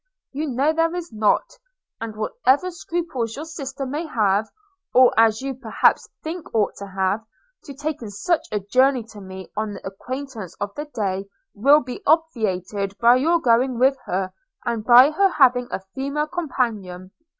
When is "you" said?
0.31-0.47, 5.43-5.53